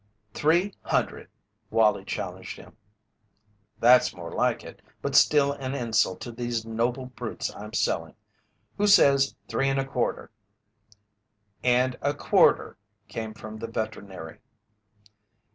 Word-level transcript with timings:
"Three 0.33 0.73
hundred!" 0.81 1.27
Wallie 1.69 2.05
challenged 2.05 2.57
him. 2.57 2.75
"That's 3.77 4.15
more 4.15 4.31
like 4.33 4.63
it, 4.63 4.81
but 4.99 5.13
still 5.13 5.51
an 5.51 5.75
insult 5.75 6.21
to 6.21 6.31
these 6.31 6.65
noble 6.65 7.05
brutes 7.05 7.55
I'm 7.55 7.73
selling. 7.73 8.15
Who 8.79 8.87
says 8.87 9.35
three 9.47 9.69
and 9.69 9.79
a 9.79 9.85
quarter?" 9.85 10.31
"And 11.63 11.99
a 12.01 12.15
quarter!" 12.15 12.77
came 13.09 13.35
from 13.35 13.57
the 13.59 13.67
veterinary. 13.67 14.39